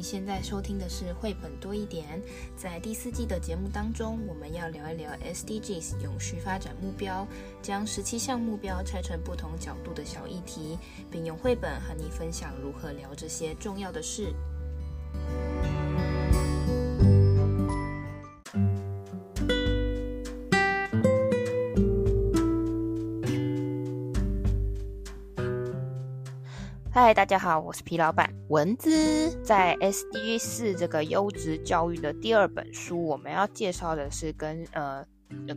[0.00, 2.22] 你现在收听的是绘本多一点。
[2.56, 7.28] 在第四季的节目当中，我们要聊一聊 SDGs 永续发展目标，
[7.60, 10.78] 将十七项目标拆成不同角度的小议题，
[11.10, 14.32] 并用绘本和你分享如何聊这些重要的事。
[27.10, 28.88] 嗨，大家好，我是皮老板蚊子。
[29.42, 35.04] 在 SDG 四这个优质教育的第二本书，我们要介绍的是跟呃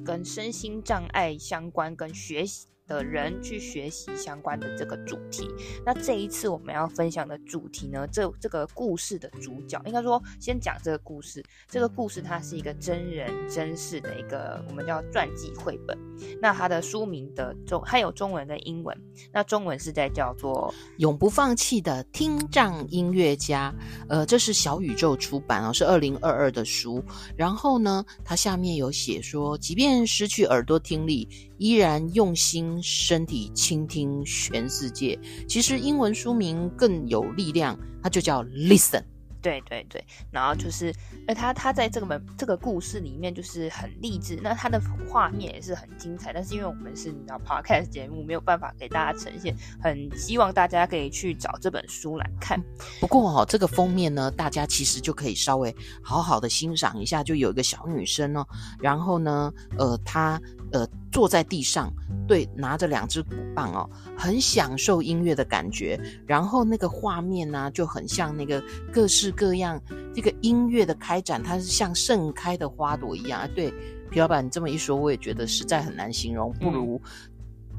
[0.04, 2.66] 跟身心障碍相关，跟学习。
[2.88, 5.48] 的人去学习相关的这个主题。
[5.86, 11.44] 那这一次我们要分享的主题呢，这这个故事的主角，应该说先讲这个故事。
[11.68, 15.98] 这个故事它是一个真人真事的一个我们叫传记绘本。
[16.42, 18.96] 那它的书名的中，还有中文跟英文。
[19.32, 23.74] 那中文是在叫做《永不放弃的听障音乐家》。
[24.08, 27.04] 呃，这是小宇宙出版哦，是二零二二的书。
[27.36, 31.28] 然后呢，它下面有写说，即便失去耳朵听力，
[31.64, 32.64] 依然用心。
[32.84, 39.04] 身体倾听全世界，其实英文书名更有力量，它就叫 Listen。
[39.42, 40.94] 对对对，然后就是，
[41.28, 52.62] 那，他他在这个门这个故事里面就是很励志，那他的画面也是很精彩，但是因为我们是你知道 Podcast 节目，没有办法给大家呈现，很希望大家可以去找这本书来看。
[53.00, 58.46] 不过哦，这个封面呢，大家其实就可以稍微好好的欣赏一下，就有一个小女生哦，
[58.80, 60.42] 然后呢，呃，她
[60.72, 60.88] 呃。
[61.14, 61.94] 坐在地上，
[62.28, 65.98] 对，拿着两只鼓棒哦，很享受音乐的感觉。
[66.26, 68.62] 然后那个画面呢、啊，就很像那个
[68.92, 69.80] 各式各样
[70.12, 73.50] 这个音乐的开展，它是像盛开的花朵一样啊。
[73.56, 73.72] 对，
[74.10, 77.00] 皮老板你这么一说，我也觉得实在很难形容，不如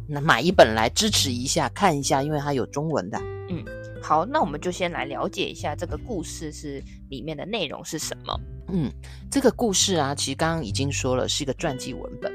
[0.08, 3.18] 那买一本来支持一下，看一下，因为它有中文的。
[3.50, 3.64] 嗯，
[4.00, 8.40] 好，那我们就先来了解一下这个故事是里面的内容是什么。
[8.68, 8.90] 嗯，
[9.30, 12.32] 这个故事啊，其实刚刚已经说了，是一个传记文本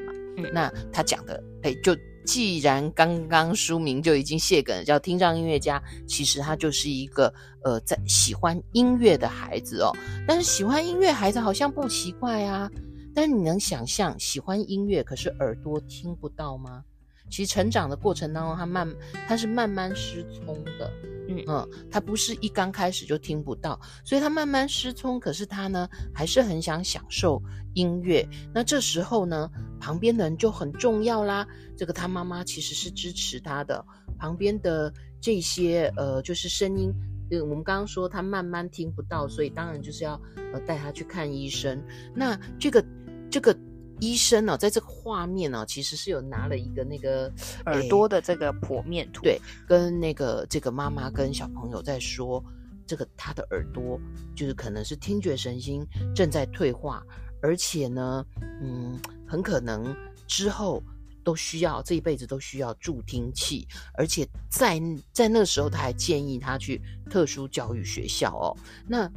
[0.54, 1.96] 那他讲的，哎，就
[2.26, 7.34] 既然刚刚书名就已经谢梗了，叫听障音乐家，其实他就是一个
[7.64, 9.92] 呃，在喜欢音乐的孩子哦。
[10.28, 12.70] 但是喜欢音乐孩子好像不奇怪啊。
[13.16, 16.84] 但是你能想象喜欢音乐，可是耳朵听不到吗？
[17.29, 18.95] 其实成长的过程当中，他慢，
[19.28, 20.91] 他是慢慢失聪的。
[21.31, 25.19] 嗯嗯，他不是一刚开始就听不到，所以他慢慢失聪。
[25.19, 27.40] 可是他呢，还是很想享受
[27.75, 28.28] 音乐。
[28.51, 29.47] 那这时候呢，
[29.79, 31.47] 旁边的人就很重要啦。
[31.78, 33.85] 这个他妈妈其实是支持他的。
[34.17, 34.91] 旁边的
[35.22, 36.91] 这些呃，就是声音，
[37.29, 40.19] 嗯，我们刚刚说他慢慢听不到，所以当然就是要
[40.51, 41.79] 呃带他去看医生。
[42.16, 42.84] 那这个
[43.29, 43.56] 这个。
[44.00, 47.32] 医生呢、哦，在这个画面呢、哦，其实是有拿了一个那个
[47.66, 52.44] 耳朵的这个剖面图，对，跟那个这个妈妈跟小朋友在说，
[52.88, 54.00] 这个他的耳朵
[54.36, 57.04] 就是可能是听觉神经正在退化，
[57.42, 58.26] 而且呢，
[58.62, 59.96] 嗯，很可能
[60.28, 60.82] 之后
[61.24, 68.56] 都需要这一辈子都需要助听器，而且在在那个时候他还建议他去特殊教育学校哦，
[68.88, 69.12] 那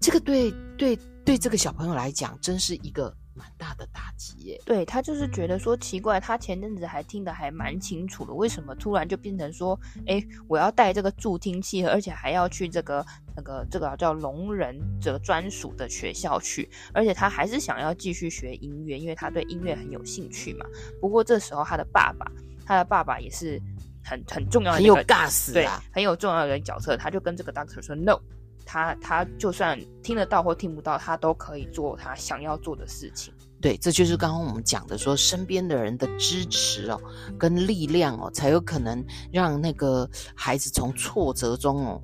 [0.00, 3.14] 这个对对对这个小朋友来讲，真是一个。
[3.34, 13.04] 蛮大的打击耶，对，他就是觉得说奇怪，他前阵子还听得还蛮清楚的，为什么突然就变成说，哎，我要带这个助听器，而且还要去这个
[13.34, 20.66] 那个这个叫聋人这个专属的学校去，而且他还是想要继续学音乐，因为他对音乐很有兴趣嘛。
[21.00, 22.30] 不过这时候他的爸爸，
[22.66, 23.58] 他的爸爸也是
[24.04, 28.20] 很很重要的一个，很有 gas 对，很有重要的一个角色，他就跟这个 doctor 说 no。
[28.64, 33.32] 他他就算听得到或听不到，他都可以做他想要做的事情。
[33.60, 37.00] 对，这就是刚刚我们讲的，说身边的人的支持哦，
[37.38, 42.02] 跟力量哦，才有可能让那个孩子从挫折中哦，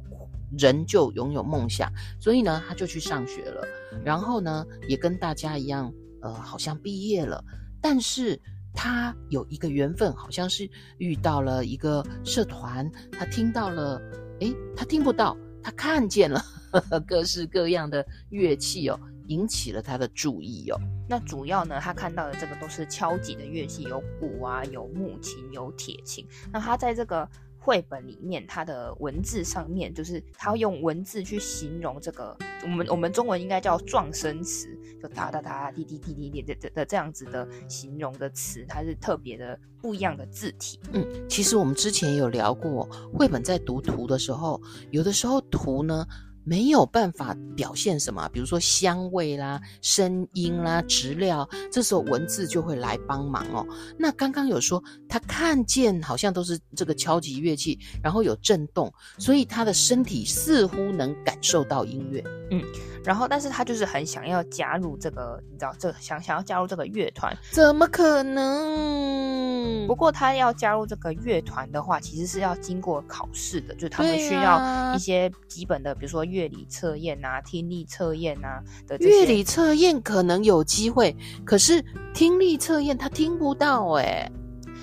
[0.56, 1.92] 仍旧拥有梦想。
[2.20, 3.66] 所以呢，他就去上学了，
[4.04, 5.92] 然后呢，也跟大家一样，
[6.22, 7.42] 呃，好像毕业了。
[7.80, 8.40] 但是
[8.72, 14.00] 他有一个缘分，好像是遇到了一个社团，他听到了，
[14.38, 15.36] 诶，他听不到。
[15.68, 16.42] 他看见了
[17.06, 20.80] 各式各样的乐器哦，引起了他的注意哦。
[21.06, 26.26] 那主要呢，他看到的这个都是敲击的乐器，有鼓啊，有木琴，有铁琴。
[26.50, 27.28] 那他在这个
[27.68, 34.66] 绘本里面，它的文字上面，就是它用文字去形容这个，我们我们中文应该叫撞声词，
[35.02, 40.80] 就哒哒哒、滴滴滴滴滴的的的这样子的形容的词，它是特别的不一样的字体。
[40.94, 44.58] 嗯，其实我们之前有聊过，绘本在读图的时候，
[44.90, 46.06] 有的时候图呢
[46.48, 53.66] 没有办法表现什么，比如说香味啦、声音啦、质料，这时候文字就会来帮忙哦。
[53.98, 62.24] 那刚刚有说他看见好像都是这个敲击乐器，然后有震动，所以他的身体似乎能感受到音乐。
[62.50, 62.62] 嗯，
[63.08, 69.86] 然后但是他就是很想要加入这个，你知道，这想想要加入这个乐团，怎么可能？
[69.86, 78.98] 不过他要加入这个乐团的话，其实是要经过考试的，就是他们需要一些基本的，比如说乐理测验啊、听力测验啊的。
[78.98, 81.16] 乐理测验可能有机会，
[81.46, 81.82] 可是
[82.12, 84.32] 听力测验他听不到哎、欸。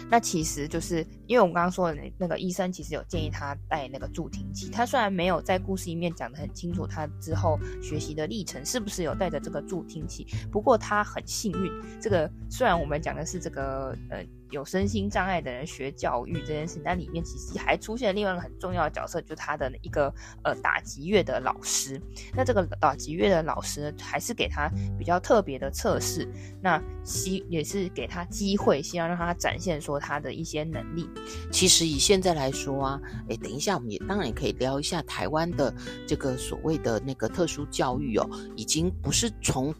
[0.09, 4.69] 那其实就是因为我们刚刚说的那个医生，其实有建议他带那个助听器。
[4.69, 11.99] 他虽然没有在故事里面讲的很清楚，他之后学习的历程是不是有带着这个助听器，不过他很幸运。
[12.01, 14.25] 这个虽然我们讲的是这个呃。
[14.51, 20.13] 有身心障碍的人学教育这件事，但里面其实还出现另外一个很重要的角色，就是他的一个
[20.43, 21.99] 呃打击乐的老师。
[22.33, 24.69] 那这个打击乐的老师，还是给他
[24.99, 26.31] 比较特别的测试，
[26.61, 31.09] 那希也是给他机会，希望让他展现说他的一些能力。
[31.51, 35.73] 其实以现在来说啊，诶，等一下我们也当然也可以聊一下台湾的
[36.07, 39.73] 这个所谓的那个特殊教育哦，已经不是从。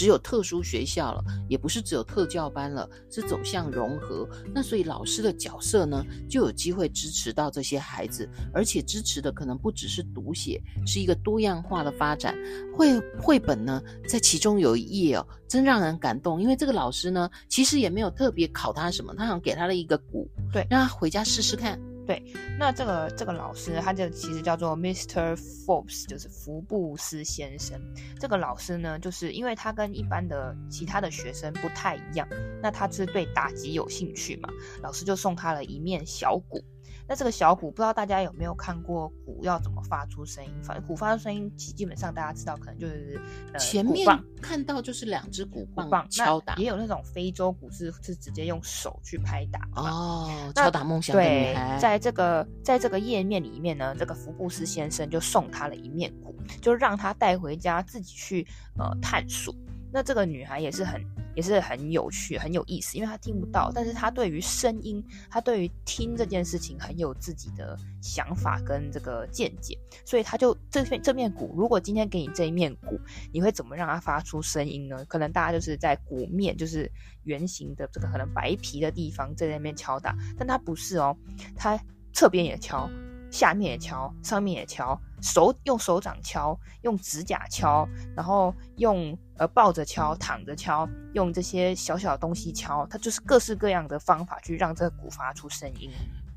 [0.00, 4.26] 只有特殊学校了，也不是只有特教班了，是走向融合。
[4.54, 12.34] 那所以老师的角色呢，就有机会支持到这些孩子，而且支持的可能不只是读写，是一个多样化的发展。
[12.74, 21.78] 绘绘本呢，在其中有一页哦，真让人感动，因为这个老师呢，其实也没有特别考他什么，他好像给他了一个鼓，对，让他回家试试看。
[22.06, 22.22] 对，
[22.58, 25.36] 那这个这个老师，他就其实叫做 Mr.
[25.36, 27.80] Forbes，就是福布斯先生。
[28.18, 32.26] 这个老师呢，就是因为他跟一般的其他的学生不太一样，
[32.60, 34.48] 那他是对打击有兴趣嘛，
[34.82, 36.64] 老师就送他了一面小鼓。
[37.10, 40.52] 那这个小鼓，不知道大家有没有看过鼓要怎么发出声音？
[40.62, 43.20] 反正鼓发出声音，基本上大家知道，可能就是
[43.52, 44.06] 呃，前面
[44.40, 51.70] 看到就是两只鼓棒敲打，也有那种非洲鼓是是直接用手去拍打哦，敲打梦想的女孩。
[51.70, 56.32] 对，在这个在这个页面里面呢，这个福布斯先生就送他了一面鼓，
[56.62, 58.46] 就让他带回家自己去
[58.78, 59.52] 呃探索。
[59.92, 61.04] 那这个女孩也是很。
[61.34, 73.00] 也是很有趣，很有意思，因为他听不到，但是他对于声音，他对于听这件事情很有自己的想法跟这个见解，所以他就这片这面鼓，如果今天给你这一面鼓，
[73.32, 75.04] 你会怎么让它发出声音呢？
[75.06, 76.90] 可能大家就是在鼓面，就是
[77.24, 81.16] 圆形的这个可能白皮的地方在那边敲打，但他不是哦，
[81.56, 81.78] 他
[82.12, 82.88] 侧边也敲。
[83.30, 95.90] 下面也敲，上面也敲，手用手掌敲，用指甲敲，然后用呃抱着敲，躺着敲，用这些小小的东西敲，它就是各式各样的方法去让这个鼓发出声音。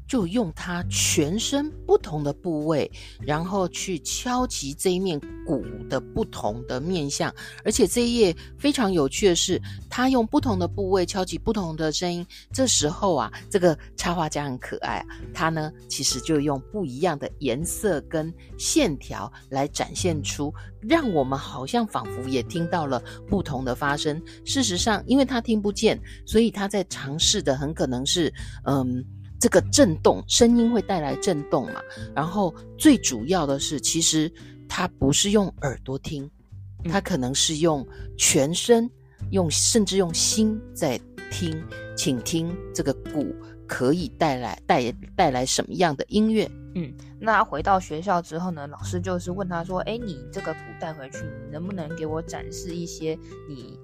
[0.07, 2.89] 就用他全身不同的部位，
[3.21, 7.33] 然后去敲击这一面鼓的不同的面向。
[7.63, 12.25] 而且这一页非常有趣的是，他用不同的部位敲击不同的声音。
[12.51, 24.21] 这时候啊，这个插画家很可爱，他呢其实就用不一样的颜色跟线条来展现出，让我们好像仿佛也听到了不同的发声。
[24.45, 28.31] 事实上，因为他听不见，所以他在尝试的很可能是
[28.65, 29.03] 嗯。
[29.43, 31.81] 这个震动声音会带来震动嘛？
[32.15, 34.31] 然后最主要的是，其实
[34.69, 36.31] 它不是用耳朵听，
[36.85, 37.85] 它可能是用
[38.17, 38.89] 全身，
[39.31, 40.97] 用甚至用心在
[41.29, 41.61] 听，
[41.93, 43.35] 请听这个鼓
[43.67, 46.49] 可以带来带带来什么样的音乐？
[46.75, 53.19] 嗯，那回到学校之后呢，老师就是问他说：“诶，你这个鼓带回去，你能不能给我展示一些
[53.49, 53.77] 你？”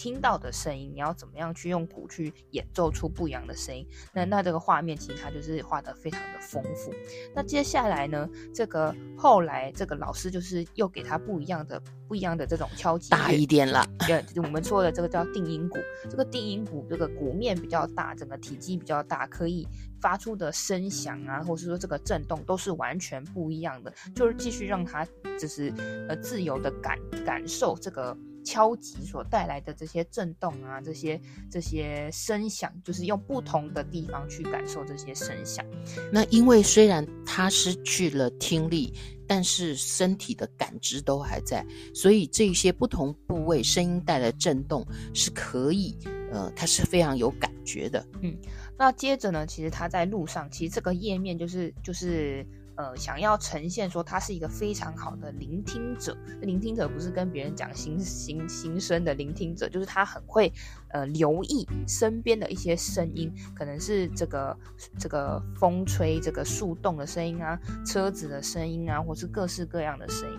[0.00, 3.86] 你听到的声音，你要怎么样去用鼓去演奏出不一样的声音？
[4.14, 6.90] 那那这个画面其实它就是画的非常的丰富。
[7.34, 11.78] 那接下来呢，这个后来这个老师就是又给他不一样的
[12.08, 13.86] 不一样的这种敲击，大一点了。
[14.06, 15.76] 对，我们说的这个叫定音鼓。
[16.08, 19.68] 这个定音鼓这个鼓面比较大，整个体积比较大，可以
[20.00, 23.92] 发出的声响啊，或者是说这个震动都是完全不一样的。
[24.14, 25.06] 就是继续让他
[25.38, 25.70] 就是
[26.08, 28.16] 呃自由的感感受这个。
[28.44, 31.20] 敲击所带来的这些震动啊，这些
[31.50, 35.64] 这些声响，就是用不同的地方去感受这些声响。
[36.12, 38.92] 那因为虽然他失去了听力，
[39.26, 45.96] 但是身体的感知都还在，所以这些不同部位声音带来的震动是可以，
[46.32, 48.04] 呃，他是非常有感觉的。
[48.22, 48.36] 嗯，
[48.78, 52.46] 那接着呢，其实他在路上，其实这个页面就是就是。
[52.80, 60.50] 呃，想要呈现说他是一个非常好的聆听者，聆听者不是跟别人讲心心心声的聆听者，就是他很会
[60.88, 64.56] 呃留意身边的一些声音，可能是这个
[64.98, 70.38] 这个风吹这个树动的声音啊，车子的声音啊，或是各式各样的声音。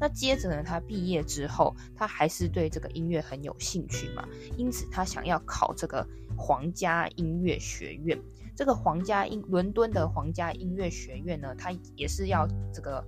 [0.00, 4.26] 那接着呢，他毕业之后，他还是对这个音乐很有兴趣嘛，
[4.56, 8.18] 因此他想要考这个皇家音乐学院。
[8.56, 13.04] 这个皇家音伦敦的皇家音乐学院呢，它也是要这个，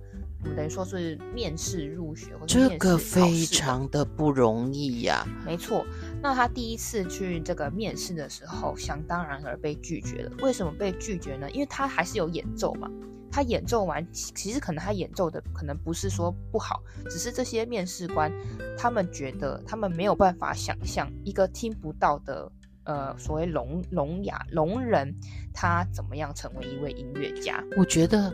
[0.55, 5.45] 等于说是面试入学，或者这个非常的不容易呀、啊。
[5.45, 5.85] 没错，
[6.21, 10.35] 那他第一次去这个面试的时候，想当然而被拒绝了。
[10.41, 11.49] 为什么被拒绝呢？
[11.51, 12.91] 因为他还是有演奏嘛。
[13.29, 18.31] 他演奏完，其实可能他演奏的可能不是说不好，只是这些面试官
[18.77, 22.51] 他们觉得他们没有办法想象一个听不到的。
[22.87, 25.13] 呃，所谓聋聋哑聋人，
[25.53, 27.61] 他怎么样成为一位音乐家？
[27.77, 28.33] 我觉得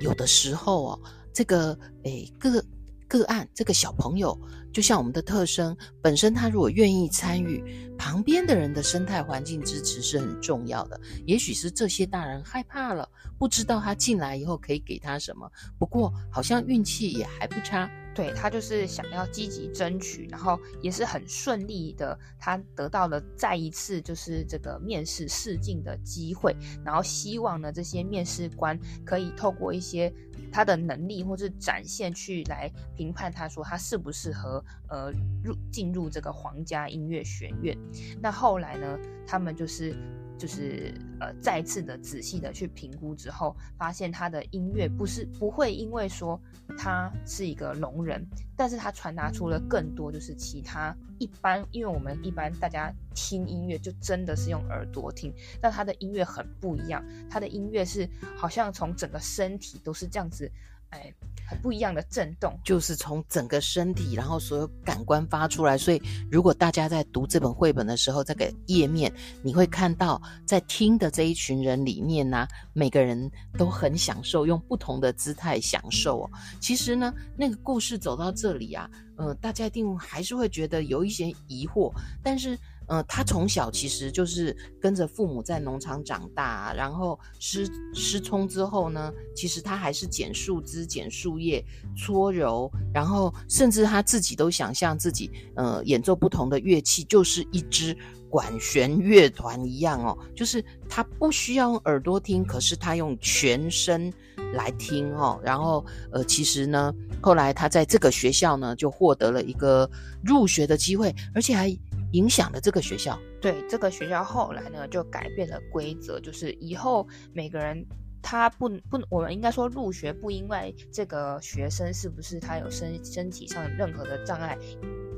[0.00, 1.00] 有的时候哦，
[1.32, 2.62] 这个诶个
[3.08, 4.38] 个案，这个小朋友
[4.70, 7.64] 就像我们的特生，本身他如果愿意参与，
[7.96, 11.00] 旁边的人的生态环境支持是很重要的。
[11.24, 15.50] 也许是这些大人害怕了，不知道他进来以后可以给他什么。
[15.78, 17.90] 不过好像运气也还不差。
[18.16, 30.10] 对，他就是想要积极争取，然后也是很顺利的，他得到了再一次就是这个面试试镜的机会，然后希望呢这些面试官可以透过一些
[30.50, 35.12] 他的能力或是展现去来评判他说他适不适合呃
[35.44, 37.76] 入进入这个皇家音乐学院。
[38.22, 39.94] 那后来呢，他们就是。
[40.38, 46.40] 就是呃，再次的仔细的去评估之后，发现他的音乐不是不会因为说
[46.76, 48.24] 他是一个聋人，
[48.56, 60.50] 但是他传达出了更多就是其他一般，因为我们一般大家听音乐就真的是用耳朵听，但他的音乐很不一样，他的音乐是好像从整个身体都是这样子，
[60.90, 61.12] 哎。
[61.48, 65.78] 很不一样的震动，就是从整个身体，然后所有感官发出来。
[65.78, 69.12] 所以，如果大家在读这本绘本的时候，这个页面
[69.44, 76.30] 你会看到，在听的这一群人里面呢、每个人都很享受，用不同的姿态享受哦。
[76.58, 81.92] 其实呢，那个故事走到这里啊，呃，大家一定还是会觉得有一些疑惑，
[82.24, 82.58] 但是。
[82.88, 91.64] 呃，他从小其实就是跟着父母在农场长大，然后失失聪之后呢，其实他还是捡树枝、捡树叶、
[91.96, 97.96] 搓揉，然后甚至他自己都想象自己呃演奏不同的乐器，就是一支
[98.30, 100.16] 管弦乐团一样哦。
[100.34, 104.12] 就是他不需要用耳朵听，可是他用全身
[104.54, 105.40] 来听哦。
[105.42, 109.90] 然后呃，其实呢，后来他在这个学校呢就获得了一个
[110.24, 111.76] 入学的机会，而且还。
[112.12, 117.84] 影响了这个学校，对这个学校后来呢就改变了规则，就是以后每个人
[118.22, 124.56] 他不不，我们应该说入学不因为这个学生是不是他有身身体上任何的障碍。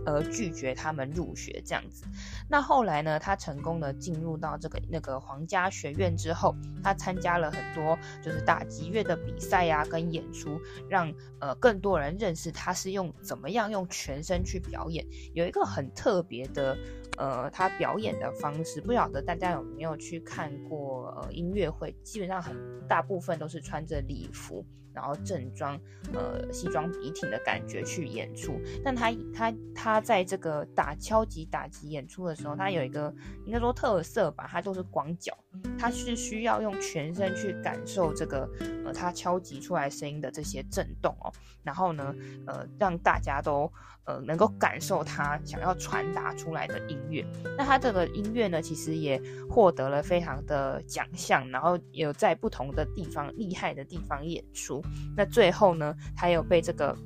[0.09, 2.05] 而拒绝他们入学这样子，
[2.49, 16.77] 那后来呢，他成功的进入到这个那个皇家学院之后，他参加了很多就是打击乐的比赛呀、跟演出，让呃更多人认识他是用怎么样用全身去表演，有一个很特别的
[17.19, 22.57] 呃他表演的方式，不晓得大家有没有去看过呃音乐会，基本上很
[22.89, 24.65] 大部分都是穿着礼服。
[24.95, 25.79] 然后正装，
[26.13, 33.15] 呃，西装笔挺的感觉去演出，但他他他在这个打敲击打击演出的时候，他有一个
[33.45, 35.37] 应该说特色吧，他就是广角，
[35.79, 38.49] 他是需要用全身去感受这个
[38.85, 42.15] 呃他敲击出来声音的这些震动哦，然后呢，
[42.47, 43.71] 呃，让大家都
[44.05, 47.25] 呃能够感受他想要传达出来的音乐。
[47.57, 54.83] 那他这个音乐呢，其实也获得了非常的奖项，然后有在不同的地方厉害的地方演出。
[55.17, 56.97] 那最后呢，他有被这个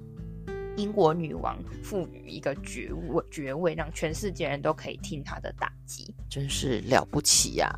[0.76, 7.70] 英国女王赋予一个爵位，爵位让全世界人都可以听她的打击，真是了不起呀、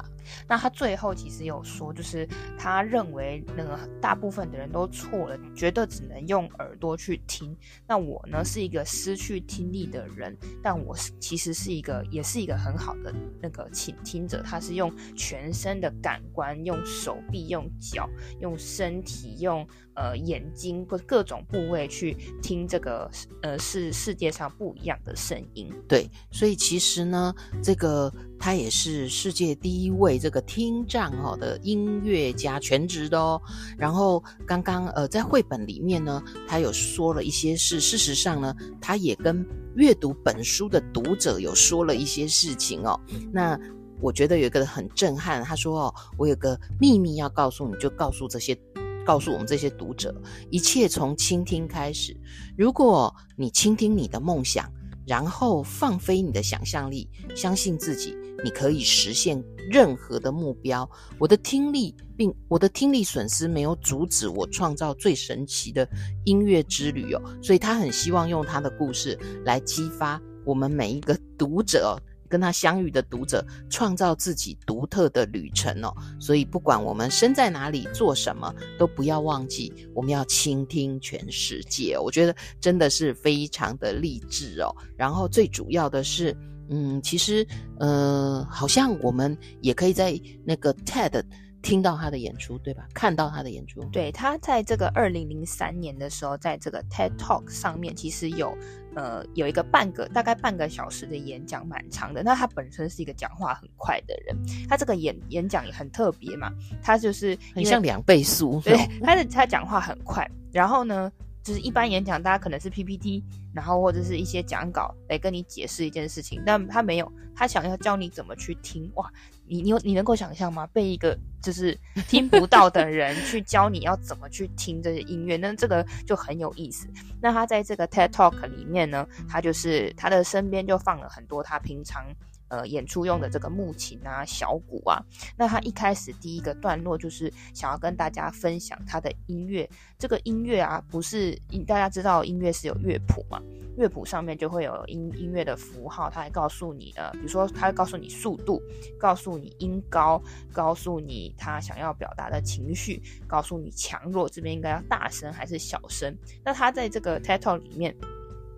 [0.48, 2.28] 那他最后其实有说，就是
[2.58, 7.56] 他认为那个大部分的人都错了，觉得只能用耳朵去听。
[7.86, 14.42] 那我呢，是一个失去听力的人，但我是其实是一个，也是一个很好的那个倾听者。
[14.42, 18.08] 他是用全身的感官，用手臂、用脚、
[18.40, 23.10] 用身体、用呃眼睛或各种部位去听这个
[23.42, 25.72] 呃是世界上不一样的声音。
[25.88, 28.12] 对，所以其实呢，这个。
[28.38, 33.40] 他也是世界第一位这个听障哈的音乐家，全职的哦。
[33.78, 37.80] 然后刚刚呃在绘本里面呢，他有说了一些事。
[37.80, 42.98] 事实上呢，他也跟阅读本书的读者有说了一些事情哦。
[43.32, 43.58] 那
[44.00, 48.58] 我觉得有一个很震撼，他说哦，我有个秘密要告诉你，就告诉这些，
[49.06, 50.14] 告诉我们这些读者，
[50.50, 52.14] 一切从倾听开始。
[52.58, 54.70] 如果你倾听你的梦想，
[55.06, 58.16] 然后放飞你的想象力，相信自己。
[58.44, 60.88] 你可以实现任何的目标。
[61.18, 65.88] 我的听力并我的听力损失没有阻止我创造最神奇的
[66.24, 67.22] 音乐之旅哦。
[67.42, 71.98] 所以他很希望用他的故事来激发我们每一个读者。
[72.26, 75.94] 跟他相遇的读者，创造自己独特的旅程哦。
[76.18, 81.96] 所以，不管我们身在哪里，做什么，都不要忘记，我们要倾听全世界。
[81.96, 84.74] 我觉得真的是非常的励志哦。
[84.96, 86.36] 然后，最主要的是，
[86.74, 87.46] 嗯，其实，
[87.78, 91.22] 呃，好像我们也可以在那个 TED。
[91.64, 92.86] 听到他的演出，对吧？
[92.92, 98.54] 看到他的演出，对，他在这个二零零三年的时候，在这个 TED Talk 上面，其实有
[98.94, 102.22] 呃有一个半个大概半个小时的演讲，蛮长的。
[102.22, 104.36] 那他本身是一个讲话很快的人，
[104.68, 106.52] 他这个演演讲也很特别嘛，
[106.82, 111.10] 他就是很像两倍速，对，他的他讲话很快，然后呢，
[111.42, 119.10] 就是一般演讲大家可能是 PPT，然后或者是一些讲稿来跟你解释一件事情，但他没有，他想要教你怎么去听，哇。
[119.46, 120.66] 你你你能够想象吗？
[120.68, 126.88] 被一个就是 听不到的人去教你要怎么去听这些音乐，那这个就很有意思。
[127.20, 132.02] 那他在这个 TED Talk 里面呢，他就是他的身边就放了很多他平常。
[132.48, 135.02] 呃，演出用的这个木琴啊、小鼓啊，
[135.36, 139.68] 那他一开始第一个段落就是想要跟大家分享他的音乐。
[139.98, 143.40] 这个音乐啊，不是大家知道音乐是有乐谱嘛？
[143.76, 148.62] 乐谱上面就会有音音乐的符号，它还告诉你呃，比如说它会告诉你速度，
[148.98, 150.22] 告诉你音高，
[150.52, 156.16] 告诉你他想要表达的情绪，告诉你强弱，这边应该要大声还是小声。
[156.44, 157.96] 那他在这个 title 里面，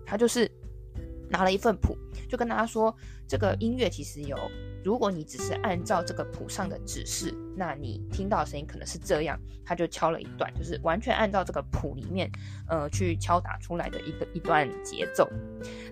[0.05, 0.51] 他就是。
[1.29, 1.97] 拿了一份谱，
[2.29, 2.95] 就跟大家说，
[3.27, 4.37] 这个音乐其实有，
[4.83, 9.39] 如果你只是按照这个谱上的指示，那你听到的声音可能是这样。
[9.65, 12.31] 他就敲了一段，就是完全按照这个谱里面，
[12.69, 15.29] 呃，去敲打出来的一个一段节奏。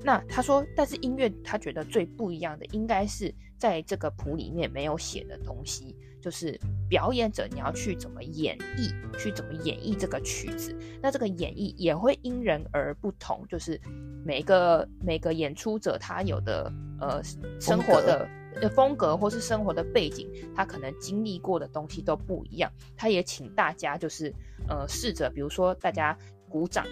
[0.01, 5.97] 那他说，但是音乐他觉得最不一样的，应该是在这个谱里面没有写的东西。
[6.25, 13.45] 就是表演者你要去怎么演绎，去怎么演绎这个曲子，那这个演绎也会因人而不同。
[13.47, 13.79] 就是
[14.25, 17.21] 每个每个演出者他有的呃
[17.61, 18.27] 生活的
[18.73, 22.71] 风格或是生活的背景，他可能经历过的东西都不一样。
[22.97, 24.33] 他也请大家就是
[24.67, 26.17] 呃试着，比如说大家
[26.49, 26.83] 鼓掌，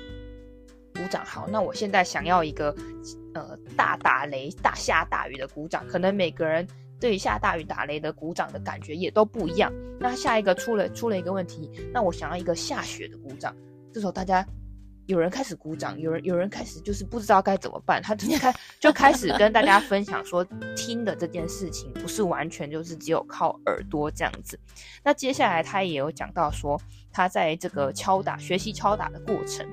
[0.94, 1.48] 鼓掌好。
[1.48, 2.76] 那我现在想要一个
[3.34, 6.68] 呃大打雷、大下大雨的鼓掌，可能每个人。
[7.04, 9.70] 对于下大雨打雷的鼓掌的感觉也都不一样。
[10.00, 13.54] 那下一个出了出了一个问题，那我想要一个下雪的鼓掌。
[13.92, 14.48] 这时候大家
[15.08, 24.58] 有人开始鼓掌，有人有人开始就是不知道该怎么办，他就开就开始跟大家分享说，听的这件事情不是完全就是只有靠耳朵这样子。
[25.04, 26.80] 那接下来他也有讲到说，
[27.12, 29.68] 他在这个敲打学习敲打的过程，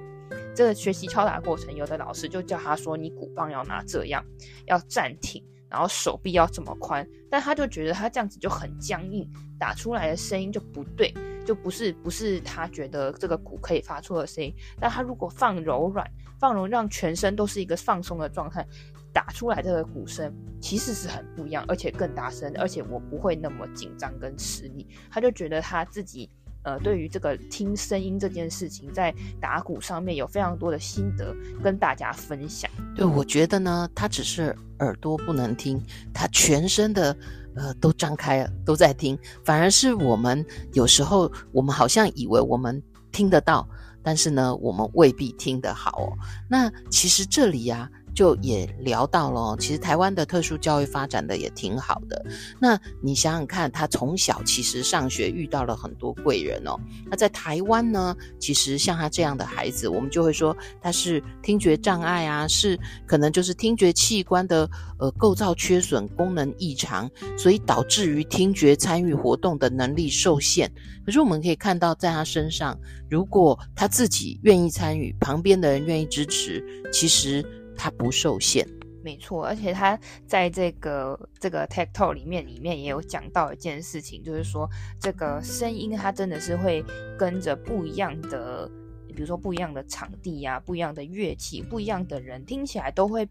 [0.52, 4.20] 这个学习敲打的过程，有的老师就叫他说，你鼓棒要拿这样，
[4.66, 5.40] 要暂停。
[5.70, 9.26] 然后手臂要这么宽，但他就觉得他这样子就很僵硬，
[9.58, 11.14] 打出来的声音就不对，
[11.46, 14.52] 就不是不是他觉得这个鼓可以发出的声音。
[14.80, 16.04] 但他如果放柔软，
[16.40, 18.66] 放柔让全身都是一个放松的状态，
[19.12, 24.88] 打出来这个鼓声其实是很不一样，而且更大声，而且我不会那么紧张跟吃力。
[25.08, 26.28] 他就觉得他自己。
[26.62, 32.70] 呃，对于这个听声音这件事情，在打鼓上面有非常多的心得跟大家分享。
[32.94, 37.16] 对，我觉得呢，他只是耳朵不能听，他全身的
[37.54, 39.18] 呃都张开了，都在听。
[39.44, 43.68] 反而是我们有时候，我们好像以为我们听得到，
[44.02, 46.12] 但是呢，我们未必听得好哦。
[46.48, 47.90] 那其实这里呀。
[48.14, 52.24] 就也聊到了，其实台湾的特殊教育发展的也挺好的。
[52.60, 56.78] 那你想想看，他从小其实上学遇到了很多贵人哦。
[57.10, 64.68] 那在台湾呢，其实像他这样的孩子，我们就会说他是听觉障碍啊，是可能就是听觉器官的
[64.98, 70.70] 呃构造缺损、功能异常，所以导致于听觉参与活动的能力受限。
[71.06, 77.44] 可是我们可以看到，在他身上，如果他自己愿意参与，旁边的人愿意支持，其实。
[77.82, 78.66] 它不受限，
[79.02, 84.68] 没错，而且他在这个这个 TED Talk 里面，里面也有讲到一件事情，就是说
[85.00, 86.84] 这个声音它真的是会
[87.18, 88.70] 跟着不一样的，
[89.08, 93.26] 比如说不一样的场地呀、啊，不一样的乐器，不一样的人，听起来都会。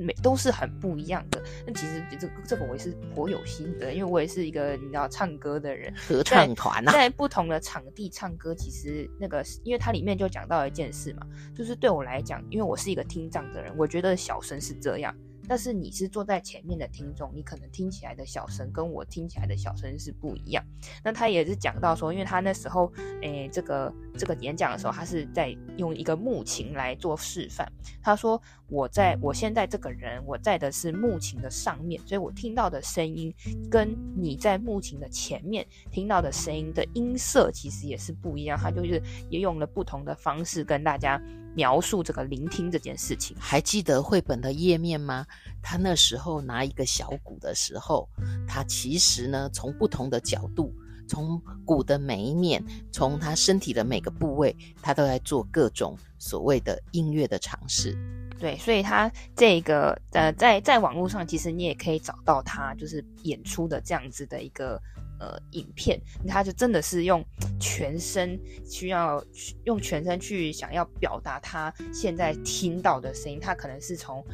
[0.00, 1.42] 每都是很不一样的。
[1.66, 15.14] 那其实这个这个我也是颇有心得，因为我也是一个你知道唱歌的人，合唱团啊，在不同的场地唱歌，其实那个因为它里面就讲到一件事嘛，就是对我来讲，因为我是一个听障的人，我觉得小声是这样。
[15.48, 20.64] 但是你是坐在前面的听众，你可能听起来的小声跟我听起来的小声是不一样。
[21.02, 27.66] 那他也是讲到说，因为他那时候，诶，这个这个演讲的时候，他是在用一个木琴来做示范。
[28.00, 33.34] 他说：“我在我现在这个人，我在的是木琴的上面，所以我听到的声音
[33.68, 38.56] 跟你在木琴的前面听到的声音的音色其实也是不一样。
[38.56, 41.20] 他就是也用了不同的方式跟大家
[41.54, 43.36] 描述这个聆听这件事情。
[43.40, 45.26] 还记得绘本的页面吗？
[45.60, 48.08] 他那时候拿一个小鼓的时候，
[48.46, 50.72] 他其实呢从不同的角度。”
[51.10, 57.98] 从鼓的每一面，从他身体的每个部位，他都在做各种所谓的音乐的尝试。
[58.38, 64.80] 对，所以他这个呃，在在网络上，其实你也可以找到他就是演出的这样子的一个
[65.18, 66.00] 呃影片。
[66.28, 67.24] 他就真的是用
[67.58, 69.22] 全身需要
[69.64, 74.24] 用全身去想要表达他现在听到的声音，他可能是从。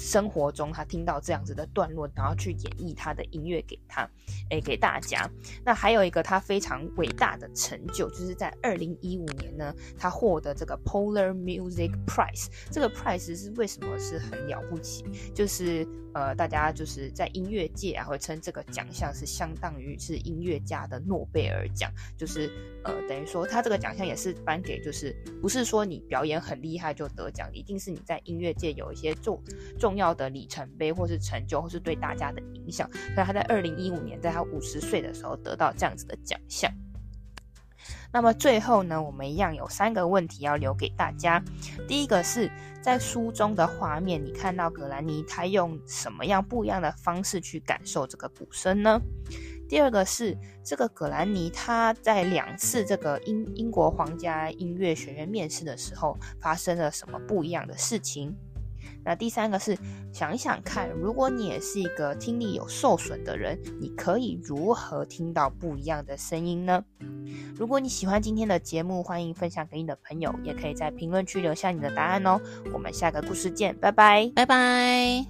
[0.00, 4.08] 生活中，他听到这样子的段落，然后去演绎他的音乐给他，
[4.48, 5.30] 诶，给大家。
[5.62, 12.46] 那还有一个他非常伟大的成就，就是在二零一五年呢，他获得这个 Polar Music Prize。
[12.70, 15.04] 这个 prize 是为什么是很了不起？
[15.34, 22.50] 就是呃，大家就是在音乐界啊，会称这个奖项是相当于是音乐家的诺贝尔奖，就是
[22.84, 29.38] 呃，等于说他这个奖项也是颁给，就是不是说你表演很厉害就得奖，一定是你在音乐界有一些重
[29.78, 29.89] 重。
[29.90, 36.72] 重要的里程碑，或是成就，或是对大家的影响，所以他在二零一五年，在他五十岁的时候得到这样子的奖项。
[38.12, 41.42] 那么最后呢，我们一样有三个问题要留给大家。
[41.88, 42.48] 第一个是
[42.80, 49.00] 在书中的画面，你看到葛兰妮她用什么样不一样的方式去感受这个鼓声呢？
[49.68, 58.36] 第二个是这个葛兰妮她在两次这个英英国皇家音乐学院面试的时候，发生了什么不一样的事情？
[59.04, 59.76] 那第三个是
[60.12, 66.84] 想一想看，如果你也是一个听力有受损的人，你可以如何听到不一样的声音呢？
[67.56, 72.40] 如果你喜欢今天的节目，欢迎分享给你的朋友，也可以在评论区留下你的答案哦。
[72.72, 75.26] 我们下个故事见，拜拜，拜拜。